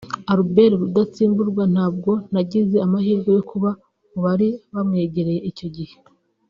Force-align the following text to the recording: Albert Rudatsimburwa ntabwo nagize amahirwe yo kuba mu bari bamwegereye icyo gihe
Albert 0.33 0.73
Rudatsimburwa 0.81 1.63
ntabwo 1.73 2.11
nagize 2.33 2.77
amahirwe 2.85 3.29
yo 3.37 3.43
kuba 3.49 3.69
mu 4.11 4.19
bari 4.25 4.47
bamwegereye 4.73 5.39
icyo 5.51 5.67
gihe 5.77 5.95